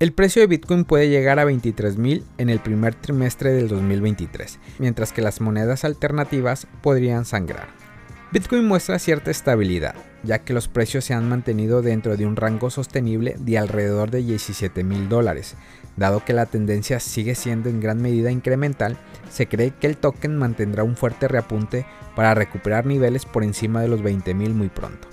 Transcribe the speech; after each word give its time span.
El 0.00 0.14
precio 0.14 0.40
de 0.40 0.46
Bitcoin 0.46 0.86
puede 0.86 1.10
llegar 1.10 1.38
a 1.38 1.44
23.000 1.44 2.22
en 2.38 2.48
el 2.48 2.58
primer 2.58 2.94
trimestre 2.94 3.52
del 3.52 3.68
2023, 3.68 4.58
mientras 4.78 5.12
que 5.12 5.20
las 5.20 5.42
monedas 5.42 5.84
alternativas 5.84 6.66
podrían 6.80 7.26
sangrar. 7.26 7.68
Bitcoin 8.32 8.66
muestra 8.66 8.98
cierta 8.98 9.30
estabilidad, 9.30 9.94
ya 10.22 10.38
que 10.38 10.54
los 10.54 10.68
precios 10.68 11.04
se 11.04 11.12
han 11.12 11.28
mantenido 11.28 11.82
dentro 11.82 12.16
de 12.16 12.24
un 12.24 12.36
rango 12.36 12.70
sostenible 12.70 13.36
de 13.40 13.58
alrededor 13.58 14.10
de 14.10 14.22
17 14.22 14.84
mil 14.84 15.10
dólares. 15.10 15.54
Dado 15.98 16.24
que 16.24 16.32
la 16.32 16.46
tendencia 16.46 16.98
sigue 16.98 17.34
siendo 17.34 17.68
en 17.68 17.80
gran 17.80 18.00
medida 18.00 18.30
incremental, 18.30 18.96
se 19.30 19.48
cree 19.48 19.74
que 19.78 19.86
el 19.86 19.98
token 19.98 20.34
mantendrá 20.34 20.82
un 20.82 20.96
fuerte 20.96 21.28
reapunte 21.28 21.84
para 22.16 22.32
recuperar 22.32 22.86
niveles 22.86 23.26
por 23.26 23.44
encima 23.44 23.82
de 23.82 23.88
los 23.88 24.02
20 24.02 24.32
mil 24.32 24.54
muy 24.54 24.70
pronto. 24.70 25.08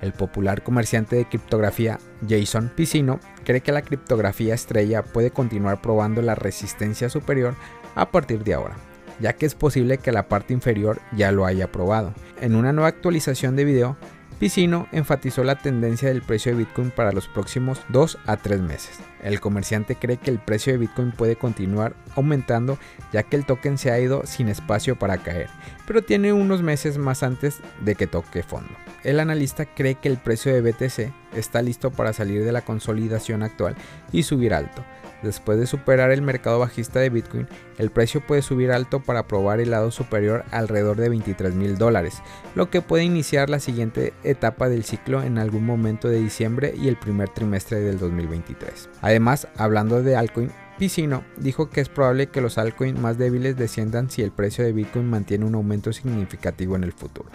El 0.00 0.12
popular 0.12 0.64
comerciante 0.64 1.14
de 1.14 1.26
criptografía 1.26 2.00
Jason 2.28 2.72
Piscino 2.74 3.20
cree 3.42 3.60
que 3.60 3.72
la 3.72 3.82
criptografía 3.82 4.54
estrella 4.54 5.02
puede 5.02 5.30
continuar 5.30 5.80
probando 5.80 6.22
la 6.22 6.34
resistencia 6.34 7.08
superior 7.08 7.54
a 7.94 8.10
partir 8.10 8.44
de 8.44 8.54
ahora 8.54 8.76
ya 9.20 9.34
que 9.34 9.46
es 9.46 9.54
posible 9.54 9.98
que 9.98 10.12
la 10.12 10.28
parte 10.28 10.52
inferior 10.52 11.00
ya 11.16 11.32
lo 11.32 11.46
haya 11.46 11.70
probado. 11.70 12.12
En 12.40 12.56
una 12.56 12.72
nueva 12.72 12.88
actualización 12.88 13.54
de 13.56 13.64
video, 13.64 13.96
Piscino 14.42 14.88
enfatizó 14.90 15.44
la 15.44 15.54
tendencia 15.54 16.08
del 16.08 16.20
precio 16.20 16.50
de 16.50 16.58
Bitcoin 16.58 16.90
para 16.90 17.12
los 17.12 17.28
próximos 17.28 17.80
2 17.90 18.18
a 18.26 18.36
3 18.36 18.60
meses. 18.60 18.98
El 19.22 19.38
comerciante 19.38 19.94
cree 19.94 20.16
que 20.16 20.32
el 20.32 20.40
precio 20.40 20.72
de 20.72 20.80
Bitcoin 20.80 21.12
puede 21.12 21.36
continuar 21.36 21.94
aumentando 22.16 22.76
ya 23.12 23.22
que 23.22 23.36
el 23.36 23.46
token 23.46 23.78
se 23.78 23.92
ha 23.92 24.00
ido 24.00 24.26
sin 24.26 24.48
espacio 24.48 24.98
para 24.98 25.18
caer, 25.18 25.48
pero 25.86 26.02
tiene 26.02 26.32
unos 26.32 26.60
meses 26.60 26.98
más 26.98 27.22
antes 27.22 27.60
de 27.84 27.94
que 27.94 28.08
toque 28.08 28.42
fondo. 28.42 28.72
El 29.04 29.20
analista 29.20 29.64
cree 29.64 29.94
que 29.94 30.08
el 30.08 30.16
precio 30.16 30.52
de 30.52 30.60
BTC 30.60 31.36
está 31.36 31.62
listo 31.62 31.92
para 31.92 32.12
salir 32.12 32.44
de 32.44 32.50
la 32.50 32.62
consolidación 32.62 33.44
actual 33.44 33.76
y 34.10 34.24
subir 34.24 34.54
alto, 34.54 34.84
Después 35.22 35.58
de 35.58 35.66
superar 35.66 36.10
el 36.10 36.22
mercado 36.22 36.58
bajista 36.58 37.00
de 37.00 37.10
Bitcoin, 37.10 37.46
el 37.78 37.90
precio 37.90 38.20
puede 38.26 38.42
subir 38.42 38.72
alto 38.72 39.00
para 39.00 39.26
probar 39.28 39.60
el 39.60 39.70
lado 39.70 39.90
superior 39.90 40.44
alrededor 40.50 40.96
de 40.96 41.08
23 41.08 41.54
mil 41.54 41.78
dólares, 41.78 42.22
lo 42.54 42.70
que 42.70 42.82
puede 42.82 43.04
iniciar 43.04 43.50
la 43.50 43.60
siguiente 43.60 44.12
etapa 44.24 44.68
del 44.68 44.84
ciclo 44.84 45.22
en 45.22 45.38
algún 45.38 45.64
momento 45.64 46.08
de 46.08 46.20
diciembre 46.20 46.74
y 46.76 46.88
el 46.88 46.96
primer 46.96 47.28
trimestre 47.28 47.80
del 47.80 47.98
2023. 47.98 48.88
Además, 49.00 49.48
hablando 49.56 50.02
de 50.02 50.16
altcoin, 50.16 50.50
Piscino 50.78 51.22
dijo 51.36 51.70
que 51.70 51.80
es 51.80 51.88
probable 51.88 52.28
que 52.28 52.40
los 52.40 52.58
altcoins 52.58 52.98
más 52.98 53.18
débiles 53.18 53.56
desciendan 53.56 54.10
si 54.10 54.22
el 54.22 54.32
precio 54.32 54.64
de 54.64 54.72
Bitcoin 54.72 55.08
mantiene 55.08 55.44
un 55.44 55.54
aumento 55.54 55.92
significativo 55.92 56.74
en 56.76 56.84
el 56.84 56.92
futuro. 56.92 57.28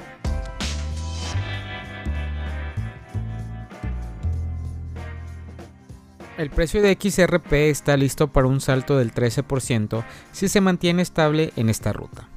El 6.38 6.52
precio 6.52 6.84
de 6.84 6.96
XRP 7.02 7.52
está 7.72 7.98
listo 7.98 8.28
para 8.28 8.46
un 8.46 8.62
salto 8.62 8.96
del 8.96 9.12
13% 9.12 10.04
si 10.32 10.48
se 10.48 10.62
mantiene 10.62 11.02
estable 11.02 11.52
en 11.56 11.68
esta 11.68 11.94
ruta. 11.94 12.30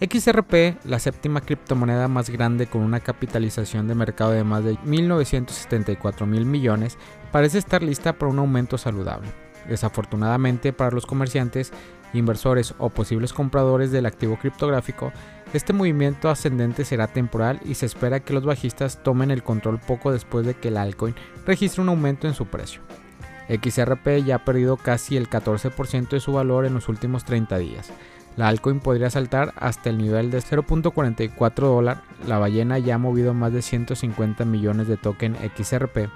XRP, 0.00 0.84
la 0.84 1.00
séptima 1.00 1.40
criptomoneda 1.40 2.06
más 2.06 2.30
grande 2.30 2.68
con 2.68 2.82
una 2.82 3.00
capitalización 3.00 3.88
de 3.88 3.96
mercado 3.96 4.30
de 4.30 4.44
más 4.44 4.62
de 4.62 4.74
1.974 4.78 6.26
mil 6.26 6.46
millones, 6.46 6.96
parece 7.32 7.58
estar 7.58 7.82
lista 7.82 8.12
para 8.12 8.30
un 8.30 8.38
aumento 8.38 8.78
saludable. 8.78 9.28
Desafortunadamente 9.68 10.72
para 10.72 10.92
los 10.92 11.04
comerciantes, 11.04 11.72
inversores 12.12 12.76
o 12.78 12.88
posibles 12.88 13.32
compradores 13.32 13.90
del 13.90 14.06
activo 14.06 14.38
criptográfico, 14.38 15.12
este 15.52 15.72
movimiento 15.72 16.30
ascendente 16.30 16.84
será 16.84 17.08
temporal 17.08 17.58
y 17.64 17.74
se 17.74 17.86
espera 17.86 18.20
que 18.20 18.32
los 18.32 18.44
bajistas 18.44 19.02
tomen 19.02 19.32
el 19.32 19.42
control 19.42 19.80
poco 19.80 20.12
después 20.12 20.46
de 20.46 20.54
que 20.54 20.68
el 20.68 20.76
altcoin 20.76 21.16
registre 21.44 21.82
un 21.82 21.88
aumento 21.88 22.28
en 22.28 22.34
su 22.34 22.46
precio. 22.46 22.80
XRP 23.48 24.24
ya 24.24 24.36
ha 24.36 24.44
perdido 24.44 24.76
casi 24.76 25.16
el 25.16 25.28
14% 25.28 26.10
de 26.10 26.20
su 26.20 26.32
valor 26.32 26.66
en 26.66 26.74
los 26.74 26.88
últimos 26.88 27.24
30 27.24 27.58
días. 27.58 27.90
La 28.36 28.46
altcoin 28.48 28.78
podría 28.80 29.10
saltar 29.10 29.52
hasta 29.56 29.90
el 29.90 29.98
nivel 29.98 30.30
de 30.30 30.38
0.44 30.38 31.54
dólar. 31.54 32.02
La 32.26 32.38
ballena 32.38 32.78
ya 32.78 32.94
ha 32.94 32.98
movido 32.98 33.34
más 33.34 33.52
de 33.52 33.62
150 33.62 34.44
millones 34.44 34.86
de 34.86 34.96
token 34.96 35.36
XRP 35.56 36.08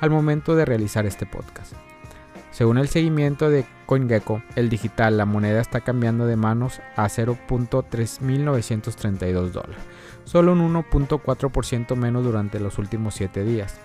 al 0.00 0.10
momento 0.10 0.54
de 0.54 0.64
realizar 0.64 1.06
este 1.06 1.26
podcast. 1.26 1.72
Según 2.52 2.78
el 2.78 2.86
seguimiento 2.88 3.50
de 3.50 3.66
CoinGecko, 3.84 4.42
el 4.54 4.68
digital, 4.70 5.16
la 5.18 5.26
moneda 5.26 5.60
está 5.60 5.80
cambiando 5.80 6.26
de 6.26 6.36
manos 6.36 6.80
a 6.96 7.06
0.3932 7.06 9.50
dólares, 9.50 9.82
solo 10.24 10.52
un 10.52 10.72
1.4% 10.72 11.96
menos 11.96 12.24
durante 12.24 12.60
los 12.60 12.78
últimos 12.78 13.14
7 13.14 13.44
días. 13.44 13.78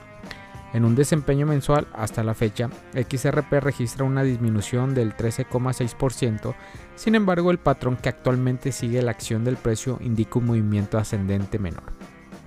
En 0.74 0.86
un 0.86 0.96
desempeño 0.96 1.46
mensual 1.46 1.88
hasta 1.94 2.24
la 2.24 2.34
fecha, 2.34 2.70
XRP 2.94 3.54
registra 3.60 4.06
una 4.06 4.24
disminución 4.24 4.96
del 4.96 5.16
13,6%, 5.16 6.56
sin 6.96 7.16
embargo 7.16 7.52
el 7.52 7.60
patrón 7.60 7.98
que 7.98 8.10
actualmente 8.10 8.72
sigue 8.72 9.02
la 9.02 9.12
acción 9.12 9.44
del 9.44 9.58
precio 9.58 9.98
indica 10.02 10.40
un 10.40 10.46
movimiento 10.46 10.98
ascendente 10.98 11.60
menor. 11.60 11.92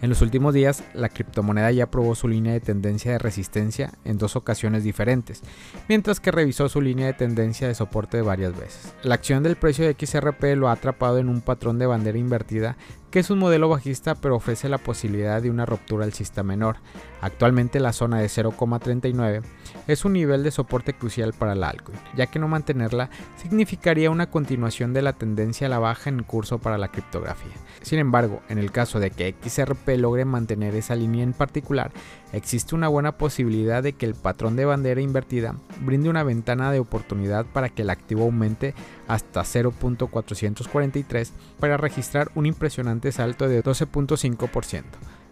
En 0.04 0.10
los 0.10 0.20
últimos 0.20 0.52
días, 0.52 0.84
la 0.92 1.08
criptomoneda 1.08 1.70
ya 1.70 1.90
probó 1.90 2.14
su 2.14 2.28
línea 2.28 2.52
de 2.52 2.60
tendencia 2.60 3.12
de 3.12 3.18
resistencia 3.18 3.90
en 4.04 4.18
dos 4.18 4.36
ocasiones 4.36 4.84
diferentes, 4.84 5.40
mientras 5.88 6.20
que 6.20 6.30
revisó 6.30 6.68
su 6.68 6.82
línea 6.82 7.06
de 7.06 7.14
tendencia 7.14 7.68
de 7.68 7.74
soporte 7.74 8.20
varias 8.20 8.54
veces. 8.54 8.94
La 9.02 9.14
acción 9.14 9.42
del 9.42 9.56
precio 9.56 9.86
de 9.86 9.96
XRP 9.98 10.56
lo 10.56 10.68
ha 10.68 10.72
atrapado 10.72 11.16
en 11.16 11.30
un 11.30 11.40
patrón 11.40 11.78
de 11.78 11.86
bandera 11.86 12.18
invertida 12.18 12.76
que 13.14 13.20
es 13.20 13.30
un 13.30 13.38
modelo 13.38 13.68
bajista 13.68 14.16
pero 14.16 14.34
ofrece 14.34 14.68
la 14.68 14.78
posibilidad 14.78 15.40
de 15.40 15.48
una 15.48 15.64
ruptura 15.64 16.04
alcista 16.04 16.42
menor. 16.42 16.78
Actualmente 17.20 17.78
la 17.78 17.92
zona 17.92 18.18
de 18.18 18.26
0,39 18.26 19.40
es 19.86 20.04
un 20.04 20.14
nivel 20.14 20.42
de 20.42 20.50
soporte 20.50 20.94
crucial 20.94 21.32
para 21.32 21.54
la 21.54 21.68
altcoin, 21.68 21.96
ya 22.16 22.26
que 22.26 22.40
no 22.40 22.48
mantenerla 22.48 23.10
significaría 23.36 24.10
una 24.10 24.30
continuación 24.30 24.92
de 24.92 25.02
la 25.02 25.12
tendencia 25.12 25.68
a 25.68 25.70
la 25.70 25.78
baja 25.78 26.10
en 26.10 26.24
curso 26.24 26.58
para 26.58 26.76
la 26.76 26.88
criptografía. 26.88 27.52
Sin 27.82 28.00
embargo, 28.00 28.42
en 28.48 28.58
el 28.58 28.72
caso 28.72 28.98
de 28.98 29.12
que 29.12 29.36
XRP 29.40 29.90
logre 29.96 30.24
mantener 30.24 30.74
esa 30.74 30.96
línea 30.96 31.22
en 31.22 31.34
particular, 31.34 31.92
existe 32.32 32.74
una 32.74 32.88
buena 32.88 33.12
posibilidad 33.12 33.80
de 33.80 33.92
que 33.92 34.06
el 34.06 34.16
patrón 34.16 34.56
de 34.56 34.64
bandera 34.64 35.00
invertida 35.00 35.54
brinde 35.80 36.08
una 36.08 36.22
ventana 36.22 36.70
de 36.72 36.80
oportunidad 36.80 37.46
para 37.46 37.68
que 37.68 37.82
el 37.82 37.90
activo 37.90 38.24
aumente 38.24 38.74
hasta 39.08 39.42
0.443 39.42 41.30
para 41.58 41.76
registrar 41.76 42.30
un 42.34 42.46
impresionante 42.46 43.12
salto 43.12 43.48
de 43.48 43.62
12.5%. 43.62 44.84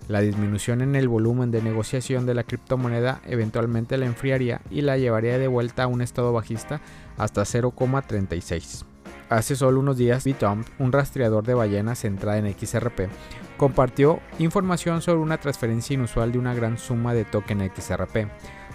La 0.08 0.20
disminución 0.20 0.82
en 0.82 0.97
el 0.97 1.08
volumen 1.08 1.50
de 1.50 1.62
negociación 1.62 2.26
de 2.26 2.34
la 2.34 2.42
criptomoneda 2.42 3.20
eventualmente 3.26 3.97
la 3.97 4.06
enfriaría 4.06 4.60
y 4.70 4.82
la 4.82 4.98
llevaría 4.98 5.38
de 5.38 5.48
vuelta 5.48 5.84
a 5.84 5.86
un 5.86 6.03
estado 6.03 6.32
bajista 6.32 6.80
hasta 7.16 7.42
0,36. 7.42 8.84
Hace 9.28 9.56
solo 9.56 9.80
unos 9.80 9.97
días, 9.97 10.24
Bitomp, 10.24 10.66
un 10.78 10.92
rastreador 10.92 11.44
de 11.44 11.54
ballenas 11.54 12.00
centrada 12.00 12.36
en 12.38 12.53
XRP, 12.53 13.09
compartió 13.56 14.20
información 14.38 15.02
sobre 15.02 15.20
una 15.20 15.38
transferencia 15.38 15.94
inusual 15.94 16.32
de 16.32 16.38
una 16.38 16.54
gran 16.54 16.78
suma 16.78 17.14
de 17.14 17.24
token 17.24 17.70
XRP. 17.74 18.28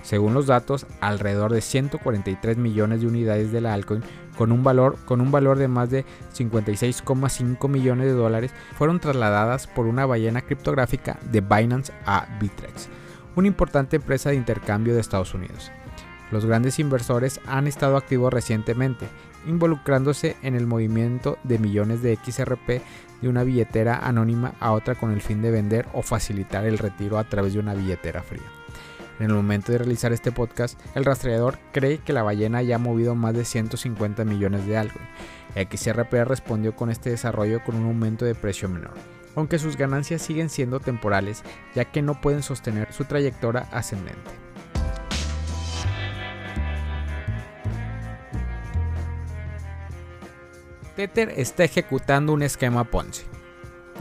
Según 0.03 0.33
los 0.33 0.47
datos, 0.47 0.85
alrededor 1.01 1.51
de 1.51 1.61
143 1.61 2.57
millones 2.57 3.01
de 3.01 3.07
unidades 3.07 3.51
de 3.51 3.61
la 3.61 3.73
altcoin 3.73 4.03
con 4.37 4.51
un 4.51 4.63
valor, 4.63 4.97
con 5.05 5.19
un 5.19 5.31
valor 5.31 5.57
de 5.57 5.67
más 5.67 5.89
de 5.89 6.05
56,5 6.33 7.67
millones 7.67 8.05
de 8.05 8.13
dólares 8.13 8.51
fueron 8.77 8.99
trasladadas 8.99 9.67
por 9.67 9.87
una 9.87 10.05
ballena 10.05 10.41
criptográfica 10.41 11.19
de 11.29 11.41
Binance 11.41 11.91
a 12.05 12.27
Bitrex, 12.39 12.87
una 13.35 13.47
importante 13.47 13.97
empresa 13.97 14.29
de 14.29 14.35
intercambio 14.35 14.93
de 14.93 15.01
Estados 15.01 15.33
Unidos. 15.33 15.71
Los 16.31 16.45
grandes 16.45 16.79
inversores 16.79 17.39
han 17.47 17.67
estado 17.67 17.97
activos 17.97 18.33
recientemente, 18.33 19.07
involucrándose 19.47 20.35
en 20.43 20.55
el 20.55 20.67
movimiento 20.67 21.37
de 21.43 21.57
millones 21.57 22.01
de 22.01 22.17
XRP 22.17 22.81
de 23.22 23.29
una 23.29 23.44
billetera 23.44 24.00
anónima 24.00 24.53
a 24.59 24.72
otra 24.72 24.95
con 24.95 25.11
el 25.11 25.22
fin 25.22 25.41
de 25.41 25.51
vender 25.51 25.88
o 25.94 26.01
facilitar 26.01 26.66
el 26.66 26.78
retiro 26.78 27.17
a 27.17 27.23
través 27.23 27.53
de 27.53 27.59
una 27.59 27.73
billetera 27.73 28.22
fría. 28.22 28.44
En 29.19 29.28
el 29.28 29.33
momento 29.33 29.72
de 29.72 29.79
realizar 29.79 30.13
este 30.13 30.31
podcast, 30.31 30.79
el 30.94 31.03
rastreador 31.03 31.57
cree 31.72 31.97
que 31.97 32.13
la 32.13 32.23
ballena 32.23 32.61
ya 32.61 32.75
ha 32.75 32.79
movido 32.79 33.16
más 33.16 33.34
de 33.34 33.46
150 33.46 34.23
millones 34.25 34.67
de 34.67 34.78
algo. 34.78 34.99
XRP 35.55 36.14
respondió 36.25 36.75
con 36.75 36.91
este 36.91 37.09
desarrollo 37.09 37.64
con 37.64 37.75
un 37.75 37.87
aumento 37.87 38.25
de 38.25 38.35
precio 38.35 38.69
menor, 38.69 38.93
aunque 39.35 39.58
sus 39.58 39.75
ganancias 39.75 40.22
siguen 40.22 40.49
siendo 40.49 40.79
temporales 40.79 41.41
ya 41.73 41.85
que 41.85 42.03
no 42.03 42.22
pueden 42.22 42.43
sostener 42.43 42.93
su 42.93 43.05
trayectoria 43.05 43.67
ascendente. 43.72 44.47
Tether 50.97 51.32
está 51.38 51.64
ejecutando 51.64 52.34
un 52.34 52.41
esquema 52.41 52.84
Ponzi. 52.84 53.22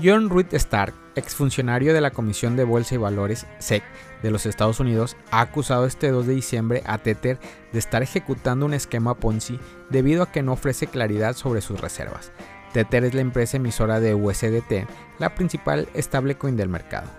John 0.02 0.30
Reed 0.30 0.54
Stark, 0.54 0.94
exfuncionario 1.14 1.92
de 1.92 2.00
la 2.00 2.10
Comisión 2.10 2.56
de 2.56 2.64
Bolsa 2.64 2.94
y 2.94 2.98
Valores 2.98 3.46
SEC 3.58 3.82
de 4.22 4.30
los 4.30 4.46
Estados 4.46 4.80
Unidos, 4.80 5.14
ha 5.30 5.42
acusado 5.42 5.84
este 5.84 6.10
2 6.10 6.26
de 6.26 6.34
diciembre 6.34 6.82
a 6.86 6.96
Tether 6.96 7.38
de 7.70 7.78
estar 7.78 8.02
ejecutando 8.02 8.64
un 8.64 8.72
esquema 8.72 9.14
Ponzi 9.14 9.60
debido 9.90 10.22
a 10.22 10.32
que 10.32 10.42
no 10.42 10.54
ofrece 10.54 10.86
claridad 10.86 11.36
sobre 11.36 11.60
sus 11.60 11.78
reservas. 11.78 12.32
Tether 12.72 13.04
es 13.04 13.12
la 13.12 13.20
empresa 13.20 13.58
emisora 13.58 14.00
de 14.00 14.14
USDT, 14.14 14.88
la 15.18 15.34
principal 15.34 15.90
stablecoin 15.94 16.56
del 16.56 16.70
mercado. 16.70 17.10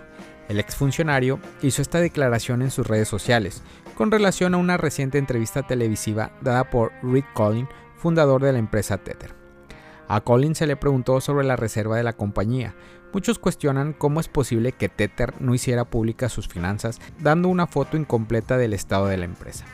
El 0.48 0.58
exfuncionario 0.58 1.38
hizo 1.62 1.82
esta 1.82 2.00
declaración 2.00 2.62
en 2.62 2.72
sus 2.72 2.84
redes 2.84 3.06
sociales 3.06 3.62
con 3.94 4.10
relación 4.10 4.54
a 4.54 4.58
una 4.58 4.76
reciente 4.76 5.18
entrevista 5.18 5.62
televisiva 5.62 6.32
dada 6.40 6.68
por 6.68 6.90
Rick 7.04 7.32
Collins, 7.32 7.68
fundador 7.96 8.42
de 8.42 8.52
la 8.52 8.58
empresa 8.58 8.98
Tether. 8.98 9.37
A 10.08 10.22
Collins 10.22 10.56
se 10.56 10.66
le 10.66 10.76
preguntó 10.76 11.20
sobre 11.20 11.46
la 11.46 11.56
reserva 11.56 11.98
de 11.98 12.02
la 12.02 12.14
compañía. 12.14 12.74
Muchos 13.12 13.38
cuestionan 13.38 13.92
cómo 13.92 14.20
es 14.20 14.28
posible 14.28 14.72
que 14.72 14.88
Tether 14.88 15.34
no 15.38 15.54
hiciera 15.54 15.84
públicas 15.84 16.32
sus 16.32 16.48
finanzas, 16.48 16.98
dando 17.20 17.48
una 17.48 17.66
foto 17.66 17.98
incompleta 17.98 18.56
del 18.56 18.72
estado 18.72 19.06
de 19.06 19.18
la 19.18 19.26
empresa. 19.26 19.66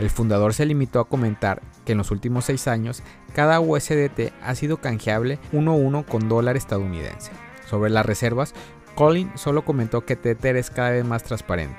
El 0.00 0.10
fundador 0.10 0.54
se 0.54 0.66
limitó 0.66 0.98
a 0.98 1.08
comentar 1.08 1.62
que 1.84 1.92
en 1.92 1.98
los 1.98 2.10
últimos 2.10 2.46
seis 2.46 2.66
años 2.66 3.04
cada 3.32 3.60
USDT 3.60 4.32
ha 4.42 4.54
sido 4.56 4.78
canjeable 4.78 5.38
uno 5.52 5.72
a 5.72 5.76
uno 5.76 6.04
con 6.04 6.28
dólar 6.28 6.56
estadounidense. 6.56 7.30
Sobre 7.68 7.90
las 7.90 8.06
reservas, 8.06 8.54
Colin 8.96 9.30
solo 9.36 9.64
comentó 9.64 10.04
que 10.04 10.16
Tether 10.16 10.56
es 10.56 10.70
cada 10.70 10.90
vez 10.90 11.04
más 11.04 11.22
transparente. 11.22 11.78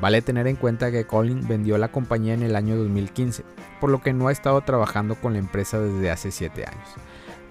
Vale 0.00 0.22
tener 0.22 0.46
en 0.46 0.56
cuenta 0.56 0.92
que 0.92 1.06
Colin 1.06 1.48
vendió 1.48 1.78
la 1.78 1.90
compañía 1.90 2.34
en 2.34 2.42
el 2.42 2.54
año 2.54 2.76
2015, 2.76 3.44
por 3.80 3.90
lo 3.90 4.02
que 4.02 4.12
no 4.12 4.28
ha 4.28 4.32
estado 4.32 4.60
trabajando 4.60 5.16
con 5.16 5.32
la 5.32 5.40
empresa 5.40 5.80
desde 5.80 6.10
hace 6.10 6.30
7 6.30 6.66
años. 6.66 6.88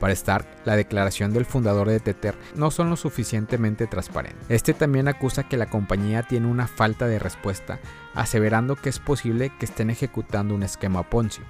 Para 0.04 0.12
Stark, 0.12 0.46
la 0.66 0.76
declaración 0.76 1.32
del 1.32 1.46
fundador 1.46 1.88
de 1.88 2.02
Tether 2.02 2.36
no 2.56 2.72
son 2.72 2.90
lo 2.90 2.98
suficientemente 2.98 3.88
transparentes. 3.88 4.44
Este 4.50 4.74
también 4.74 5.08
acusa 5.08 5.48
que 5.48 5.56
la 5.56 5.68
compañía 5.68 6.24
tiene 6.24 6.48
una 6.48 6.68
falta 6.68 7.08
de 7.08 7.20
respuesta, 7.20 7.80
aseverando 8.14 8.76
que 8.76 8.90
es 8.90 9.00
posible 9.00 9.54
que 9.58 9.64
estén 9.64 9.90
ejecutando 9.90 10.56
un 10.56 10.64
esquema 10.64 11.04
Ponzi. 11.04 11.42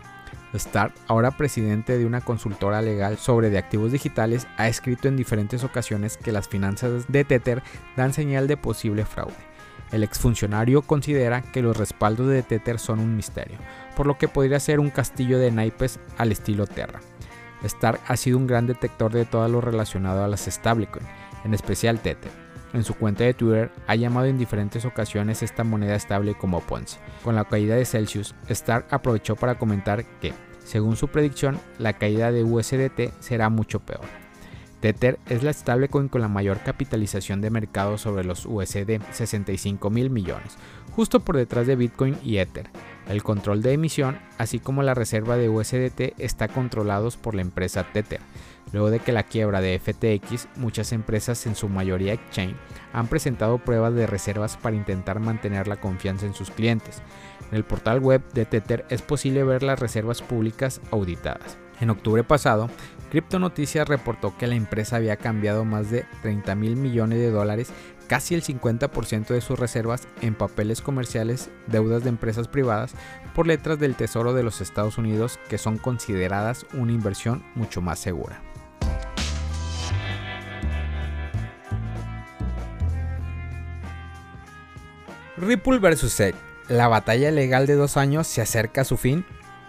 Stark, 0.53 0.93
ahora 1.07 1.31
presidente 1.31 1.97
de 1.97 2.05
una 2.05 2.21
consultora 2.21 2.83
legal 2.83 3.17
sobre 3.17 3.49
de 3.49 3.57
activos 3.57 3.91
digitales, 3.91 4.45
ha 4.57 4.67
escrito 4.67 5.07
en 5.07 5.17
diferentes 5.17 5.63
ocasiones 5.63 6.17
que 6.17 6.31
las 6.31 6.47
finanzas 6.47 7.05
de 7.07 7.23
Tether 7.23 7.63
dan 7.97 8.13
señal 8.13 8.47
de 8.47 8.55
posible 8.55 9.03
fraude. 9.03 9.33
El 9.91 10.03
exfuncionario 10.03 10.83
considera 10.83 11.41
que 11.41 11.63
los 11.63 11.75
respaldos 11.75 12.27
de 12.27 12.43
Tether 12.43 12.77
son 12.77 12.99
un 12.99 13.15
misterio, 13.15 13.57
por 13.95 14.05
lo 14.05 14.19
que 14.19 14.27
podría 14.27 14.59
ser 14.59 14.79
un 14.79 14.91
castillo 14.91 15.39
de 15.39 15.51
naipes 15.51 15.99
al 16.19 16.31
estilo 16.31 16.67
Terra. 16.67 16.99
Stark 17.63 18.01
ha 18.07 18.17
sido 18.17 18.37
un 18.37 18.47
gran 18.47 18.67
detector 18.67 19.11
de 19.11 19.25
todo 19.25 19.47
lo 19.47 19.61
relacionado 19.61 20.23
a 20.23 20.27
las 20.27 20.45
stablecoin, 20.45 21.05
en 21.43 21.53
especial 21.53 21.99
Tether. 21.99 22.31
En 22.73 22.83
su 22.83 22.95
cuenta 22.95 23.23
de 23.23 23.33
Twitter 23.33 23.71
ha 23.87 23.95
llamado 23.95 24.25
en 24.25 24.37
diferentes 24.37 24.83
ocasiones 24.83 25.43
esta 25.43 25.63
moneda 25.63 25.95
estable 25.95 26.33
como 26.33 26.61
Ponzi. 26.61 26.97
Con 27.23 27.35
la 27.35 27.45
caída 27.45 27.75
de 27.75 27.85
Celsius, 27.85 28.33
Stark 28.49 28.87
aprovechó 28.89 29.35
para 29.35 29.59
comentar 29.59 30.03
que, 30.19 30.33
según 30.63 30.95
su 30.95 31.07
predicción, 31.07 31.59
la 31.77 31.93
caída 31.93 32.31
de 32.31 32.43
USDT 32.43 33.13
será 33.19 33.49
mucho 33.49 33.79
peor. 33.79 34.05
Tether 34.83 35.17
es 35.29 35.43
la 35.43 35.53
stablecoin 35.53 36.09
con 36.09 36.19
la 36.19 36.27
mayor 36.27 36.59
capitalización 36.59 37.39
de 37.39 37.49
mercado 37.49 37.97
sobre 37.97 38.25
los 38.25 38.45
USD, 38.45 38.99
65 39.11 39.89
mil 39.89 40.09
millones, 40.09 40.57
justo 40.91 41.21
por 41.21 41.37
detrás 41.37 41.67
de 41.67 41.77
Bitcoin 41.77 42.17
y 42.21 42.37
Ether. 42.37 42.69
El 43.07 43.21
control 43.21 43.61
de 43.61 43.73
emisión, 43.73 44.19
así 44.37 44.59
como 44.59 44.81
la 44.81 44.93
reserva 44.93 45.35
de 45.35 45.49
USDT, 45.49 46.19
está 46.19 46.47
controlados 46.47 47.17
por 47.17 47.35
la 47.35 47.41
empresa 47.41 47.85
Tether. 47.91 48.21
Luego 48.71 48.89
de 48.89 48.99
que 48.99 49.11
la 49.11 49.23
quiebra 49.23 49.61
de 49.61 49.77
FTX, 49.77 50.47
muchas 50.55 50.93
empresas, 50.93 51.45
en 51.45 51.55
su 51.55 51.69
mayoría 51.69 52.13
exchange, 52.13 52.55
han 52.91 53.07
presentado 53.07 53.59
pruebas 53.59 53.93
de 53.93 54.07
reservas 54.07 54.57
para 54.57 54.75
intentar 54.75 55.19
mantener 55.19 55.67
la 55.67 55.79
confianza 55.79 56.25
en 56.25 56.33
sus 56.33 56.49
clientes. 56.49 57.03
En 57.51 57.57
el 57.57 57.65
portal 57.65 57.99
web 57.99 58.23
de 58.33 58.45
Tether 58.45 58.85
es 58.89 59.01
posible 59.01 59.43
ver 59.43 59.61
las 59.63 59.79
reservas 59.79 60.21
públicas 60.21 60.81
auditadas. 60.89 61.57
En 61.81 61.89
octubre 61.89 62.23
pasado, 62.23 62.69
Crypto 63.13 63.37
Noticias 63.37 63.87
reportó 63.87 64.35
que 64.35 64.47
la 64.47 64.55
empresa 64.55 64.95
había 64.95 65.17
cambiado 65.17 65.65
más 65.65 65.91
de 65.91 66.03
30 66.23 66.55
mil 66.55 66.75
millones 66.75 67.19
de 67.19 67.29
dólares 67.29 67.69
casi 68.07 68.33
el 68.33 68.41
50% 68.41 69.27
de 69.27 69.39
sus 69.39 69.59
reservas 69.59 70.07
en 70.21 70.33
papeles 70.33 70.81
comerciales, 70.81 71.51
deudas 71.67 72.01
de 72.01 72.09
empresas 72.09 72.47
privadas, 72.47 72.95
por 73.35 73.45
letras 73.45 73.77
del 73.77 73.93
Tesoro 73.93 74.33
de 74.33 74.41
los 74.41 74.61
Estados 74.61 74.97
Unidos 74.97 75.39
que 75.47 75.59
son 75.59 75.77
consideradas 75.77 76.65
una 76.73 76.91
inversión 76.91 77.43
mucho 77.53 77.81
más 77.81 77.99
segura. 77.99 78.41
Ripple 85.37 85.77
vs 85.77 86.11
SEC. 86.11 86.35
La 86.67 86.87
batalla 86.87 87.29
legal 87.29 87.67
de 87.67 87.75
dos 87.75 87.95
años 87.95 88.25
se 88.25 88.41
acerca 88.41 88.81
a 88.81 88.85
su 88.85 88.97
fin. 88.97 89.23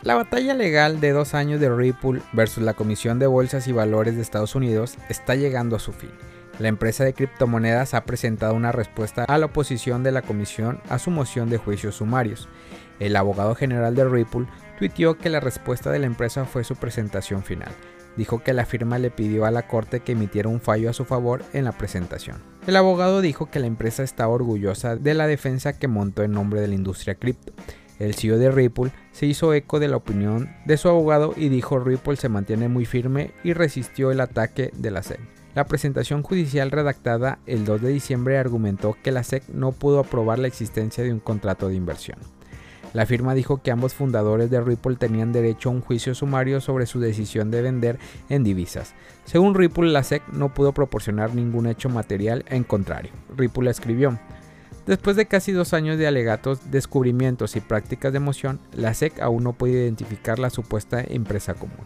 La 0.05 0.15
batalla 0.15 0.53
legal 0.53 1.01
de 1.01 1.13
dos 1.13 1.33
años 1.33 1.61
de 1.61 1.75
Ripple 1.75 2.21
versus 2.35 2.63
la 2.63 2.75
Comisión 2.75 3.19
de 3.19 3.27
Bolsas 3.27 3.67
y 3.69 3.73
Valores 3.73 4.17
de 4.17 4.21
Estados 4.21 4.55
Unidos 4.55 4.99
está 5.09 5.35
llegando 5.35 5.77
a 5.77 5.79
su 5.79 5.95
fin. 5.95 6.11
La 6.59 6.69
empresa 6.69 7.05
de 7.05 7.15
criptomonedas 7.15 7.95
ha 7.95 8.05
presentado 8.05 8.53
una 8.53 8.71
respuesta 8.71 9.25
a 9.25 9.39
la 9.39 9.47
oposición 9.47 10.03
de 10.03 10.13
la 10.13 10.21
comisión 10.21 10.79
a 10.91 10.99
su 10.99 11.11
moción 11.11 11.49
de 11.49 11.57
juicios 11.57 11.95
sumarios. 11.95 12.51
El 13.01 13.17
abogado 13.17 13.55
general 13.55 13.95
de 13.95 14.05
Ripple 14.05 14.47
tuiteó 14.79 15.17
que 15.17 15.31
la 15.31 15.41
respuesta 15.41 15.91
de 15.91 16.01
la 16.01 16.07
empresa 16.07 16.45
fue 16.45 16.65
su 16.65 16.77
presentación 16.77 17.43
final. 17.43 17.73
Dijo 18.15 18.43
que 18.43 18.53
la 18.53 18.67
firma 18.67 18.99
le 18.99 19.11
pidió 19.11 19.47
a 19.47 19.51
la 19.51 19.67
corte 19.67 20.01
que 20.01 20.13
emitiera 20.13 20.51
un 20.51 20.61
fallo 20.61 20.91
a 20.91 20.93
su 20.93 21.07
favor 21.07 21.43
en 21.55 21.65
la 21.65 21.73
presentación. 21.73 22.43
El 22.67 22.77
abogado 22.77 23.23
dijo 23.23 23.51
que 23.51 23.59
la 23.59 23.69
empresa 23.69 24.03
está 24.03 24.29
orgullosa 24.29 24.97
de 24.97 25.15
la 25.15 25.27
defensa 25.27 25.79
que 25.79 25.89
montó 25.89 26.23
en 26.23 26.33
nombre 26.33 26.61
de 26.61 26.69
la 26.69 26.75
industria 26.75 27.15
cripto. 27.15 27.55
El 27.99 28.15
CEO 28.15 28.39
de 28.39 28.51
Ripple 28.51 28.91
se 29.13 29.27
hizo 29.27 29.55
eco 29.55 29.79
de 29.79 29.89
la 29.89 29.97
opinión 29.97 30.51
de 30.65 30.77
su 30.77 30.89
abogado 30.89 31.35
y 31.37 31.49
dijo 31.49 31.79
Ripple 31.79 32.17
se 32.17 32.29
mantiene 32.29 32.69
muy 32.69 32.87
firme 32.87 33.31
y 33.45 33.53
resistió 33.53 34.11
el 34.11 34.21
ataque 34.21 34.71
de 34.75 34.91
la 34.91 35.03
SEC. 35.03 35.21
La 35.55 35.67
presentación 35.67 36.23
judicial 36.23 36.73
redactada 36.73 37.39
el 37.47 37.65
2 37.65 37.83
de 37.83 37.91
diciembre 37.91 38.39
argumentó 38.39 38.97
que 39.03 39.13
la 39.13 39.23
SEC 39.23 39.49
no 39.51 39.71
pudo 39.71 40.01
aprobar 40.01 40.41
la 40.41 40.49
existencia 40.49 41.05
de 41.05 41.13
un 41.13 41.21
contrato 41.21 41.69
de 41.69 41.77
inversión. 41.77 42.19
La 42.93 43.07
firma 43.07 43.35
dijo 43.35 43.61
que 43.61 43.73
ambos 43.73 43.93
fundadores 43.93 44.51
de 44.51 44.61
Ripple 44.61 44.95
tenían 44.95 45.33
derecho 45.33 45.69
a 45.69 45.73
un 45.73 45.81
juicio 45.81 46.15
sumario 46.15 46.61
sobre 46.61 46.87
su 46.87 47.01
decisión 47.01 47.51
de 47.51 47.61
vender 47.61 47.99
en 48.29 48.45
divisas. 48.45 48.95
Según 49.25 49.57
Ripple, 49.57 49.91
la 49.91 50.05
SEC 50.05 50.23
no 50.33 50.55
pudo 50.55 50.73
proporcionar 50.73 51.35
ningún 51.35 51.67
hecho 51.67 51.89
material, 51.89 52.45
en 52.49 52.63
contrario. 52.63 53.11
Ripple 53.37 53.69
escribió, 53.69 54.17
Después 54.87 55.17
de 55.17 55.27
casi 55.27 55.53
dos 55.53 55.73
años 55.73 55.99
de 55.99 56.07
alegatos, 56.07 56.71
descubrimientos 56.71 57.57
y 57.57 57.61
prácticas 57.61 58.13
de 58.13 58.19
emoción, 58.19 58.61
la 58.73 58.93
SEC 58.95 59.21
aún 59.21 59.45
no 59.45 59.55
puede 59.55 59.75
identificar 59.75 60.39
la 60.39 60.51
supuesta 60.51 61.03
empresa 61.03 61.55
común 61.55 61.85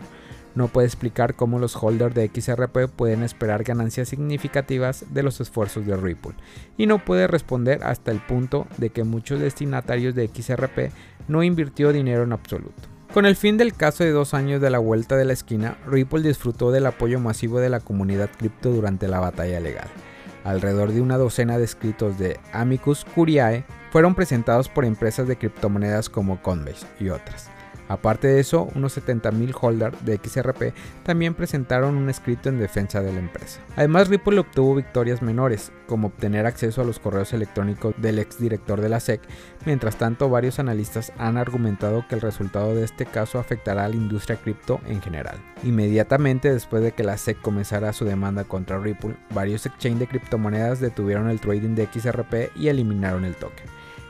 no 0.58 0.68
puede 0.68 0.88
explicar 0.88 1.34
cómo 1.34 1.58
los 1.58 1.76
holders 1.76 2.14
de 2.14 2.28
XRP 2.34 2.90
pueden 2.94 3.22
esperar 3.22 3.62
ganancias 3.62 4.08
significativas 4.08 5.04
de 5.14 5.22
los 5.22 5.40
esfuerzos 5.40 5.86
de 5.86 5.96
Ripple 5.96 6.32
y 6.76 6.86
no 6.86 7.04
puede 7.04 7.28
responder 7.28 7.84
hasta 7.84 8.10
el 8.10 8.18
punto 8.18 8.66
de 8.76 8.90
que 8.90 9.04
muchos 9.04 9.40
destinatarios 9.40 10.16
de 10.16 10.28
XRP 10.28 10.92
no 11.28 11.44
invirtió 11.44 11.92
dinero 11.92 12.24
en 12.24 12.32
absoluto. 12.32 12.88
Con 13.14 13.24
el 13.24 13.36
fin 13.36 13.56
del 13.56 13.72
caso 13.72 14.04
de 14.04 14.10
dos 14.10 14.34
años 14.34 14.60
de 14.60 14.70
la 14.70 14.78
vuelta 14.78 15.16
de 15.16 15.24
la 15.24 15.32
esquina, 15.32 15.78
Ripple 15.86 16.22
disfrutó 16.22 16.72
del 16.72 16.86
apoyo 16.86 17.20
masivo 17.20 17.60
de 17.60 17.70
la 17.70 17.80
comunidad 17.80 18.28
cripto 18.36 18.70
durante 18.70 19.08
la 19.08 19.20
batalla 19.20 19.60
legal. 19.60 19.88
Alrededor 20.48 20.92
de 20.92 21.02
una 21.02 21.18
docena 21.18 21.58
de 21.58 21.64
escritos 21.64 22.18
de 22.18 22.40
Amicus 22.54 23.04
Curiae 23.14 23.66
fueron 23.90 24.14
presentados 24.14 24.70
por 24.70 24.86
empresas 24.86 25.28
de 25.28 25.36
criptomonedas 25.36 26.08
como 26.08 26.40
Coinbase 26.40 26.86
y 26.98 27.10
otras. 27.10 27.50
Aparte 27.88 28.28
de 28.28 28.40
eso, 28.40 28.68
unos 28.74 28.96
70.000 28.96 29.56
holders 29.60 30.04
de 30.04 30.20
XRP 30.22 30.74
también 31.02 31.34
presentaron 31.34 31.96
un 31.96 32.10
escrito 32.10 32.48
en 32.48 32.58
defensa 32.58 33.00
de 33.00 33.12
la 33.12 33.18
empresa. 33.18 33.60
Además, 33.76 34.08
Ripple 34.08 34.38
obtuvo 34.38 34.74
victorias 34.74 35.22
menores, 35.22 35.72
como 35.86 36.08
obtener 36.08 36.46
acceso 36.46 36.82
a 36.82 36.84
los 36.84 36.98
correos 36.98 37.32
electrónicos 37.32 37.94
del 37.96 38.18
exdirector 38.18 38.80
de 38.80 38.90
la 38.90 39.00
SEC. 39.00 39.22
Mientras 39.64 39.96
tanto, 39.96 40.28
varios 40.28 40.58
analistas 40.58 41.12
han 41.18 41.38
argumentado 41.38 42.04
que 42.06 42.14
el 42.14 42.20
resultado 42.20 42.74
de 42.74 42.84
este 42.84 43.06
caso 43.06 43.38
afectará 43.38 43.86
a 43.86 43.88
la 43.88 43.96
industria 43.96 44.36
cripto 44.36 44.80
en 44.86 45.00
general. 45.00 45.36
Inmediatamente 45.64 46.52
después 46.52 46.82
de 46.82 46.92
que 46.92 47.04
la 47.04 47.16
SEC 47.16 47.40
comenzara 47.40 47.92
su 47.92 48.04
demanda 48.04 48.44
contra 48.44 48.78
Ripple, 48.78 49.16
varios 49.30 49.64
exchanges 49.66 50.00
de 50.00 50.08
criptomonedas 50.08 50.80
detuvieron 50.80 51.30
el 51.30 51.40
trading 51.40 51.74
de 51.74 51.86
XRP 51.86 52.56
y 52.56 52.68
eliminaron 52.68 53.24
el 53.24 53.34
token. 53.34 53.66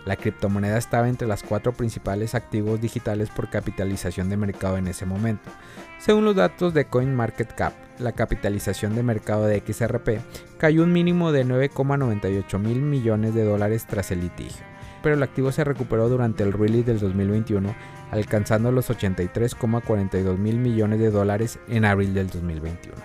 La 0.09 0.17
criptomoneda 0.17 0.79
estaba 0.79 1.07
entre 1.07 1.29
las 1.29 1.43
cuatro 1.43 1.75
principales 1.75 2.35
activos 2.35 2.81
digitales 2.81 3.29
por 3.29 3.51
capitalización 3.51 4.31
de 4.31 4.39
mercado 4.39 4.79
en 4.79 4.89
ese 4.89 5.05
momento. 5.05 5.51
Según 5.99 6.25
los 6.25 6.35
datos 6.35 6.73
de 6.73 6.87
CoinMarketCap, 6.87 7.75
la 7.99 8.13
capitalización 8.13 8.97
de 8.97 9.03
mercado 9.03 9.45
de 9.45 9.61
XRP 9.61 10.23
cayó 10.57 10.85
un 10.85 10.95
mínimo 10.95 11.31
de 11.31 11.45
9,98 11.45 12.59
mil 12.59 12.81
millones 12.81 13.35
de 13.35 13.45
dólares 13.45 13.85
tras 13.87 14.11
el 14.11 14.23
litigio, 14.23 14.65
pero 15.03 15.15
el 15.15 15.23
activo 15.23 15.53
se 15.53 15.63
recuperó 15.63 16.09
durante 16.09 16.43
el 16.43 16.55
release 16.55 16.91
del 16.91 17.01
2021, 17.01 17.75
alcanzando 18.11 18.73
los 18.73 18.89
83,42 18.89 20.39
mil 20.39 20.57
millones 20.57 21.01
de 21.01 21.11
dólares 21.11 21.59
en 21.69 21.85
abril 21.85 22.15
del 22.15 22.31
2021. 22.31 22.97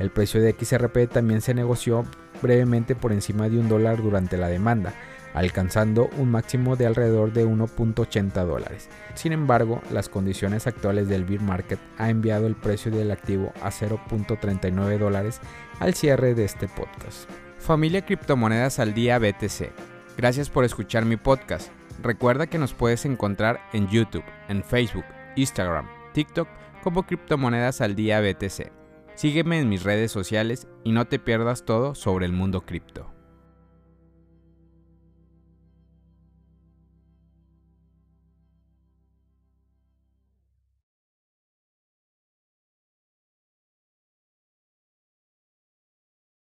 El 0.00 0.10
precio 0.10 0.42
de 0.42 0.52
XRP 0.52 1.10
también 1.10 1.40
se 1.40 1.54
negoció 1.54 2.04
brevemente 2.42 2.94
por 2.94 3.10
encima 3.10 3.48
de 3.48 3.58
un 3.58 3.70
dólar 3.70 4.02
durante 4.02 4.36
la 4.36 4.48
demanda, 4.48 4.92
alcanzando 5.34 6.08
un 6.16 6.30
máximo 6.30 6.76
de 6.76 6.86
alrededor 6.86 7.32
de 7.32 7.46
1.80 7.46 8.46
dólares. 8.46 8.88
Sin 9.14 9.32
embargo, 9.32 9.82
las 9.90 10.08
condiciones 10.08 10.66
actuales 10.66 11.08
del 11.08 11.24
bear 11.24 11.42
market 11.42 11.78
ha 11.98 12.08
enviado 12.08 12.46
el 12.46 12.54
precio 12.54 12.90
del 12.90 13.10
activo 13.10 13.52
a 13.60 13.70
0.39 13.70 14.98
dólares 14.98 15.40
al 15.80 15.94
cierre 15.94 16.34
de 16.34 16.44
este 16.44 16.68
podcast. 16.68 17.28
Familia 17.58 18.04
Criptomonedas 18.06 18.78
al 18.78 18.94
Día 18.94 19.18
BTC. 19.18 19.72
Gracias 20.16 20.48
por 20.48 20.64
escuchar 20.64 21.04
mi 21.04 21.16
podcast. 21.16 21.70
Recuerda 22.02 22.46
que 22.46 22.58
nos 22.58 22.74
puedes 22.74 23.04
encontrar 23.04 23.60
en 23.72 23.88
YouTube, 23.88 24.24
en 24.48 24.62
Facebook, 24.62 25.04
Instagram, 25.36 25.88
TikTok 26.12 26.48
como 26.82 27.04
Criptomonedas 27.04 27.80
al 27.80 27.96
Día 27.96 28.20
BTC. 28.20 28.70
Sígueme 29.14 29.60
en 29.60 29.68
mis 29.68 29.82
redes 29.82 30.12
sociales 30.12 30.68
y 30.82 30.92
no 30.92 31.06
te 31.06 31.18
pierdas 31.18 31.64
todo 31.64 31.94
sobre 31.94 32.26
el 32.26 32.32
mundo 32.32 32.62
cripto. 32.62 33.13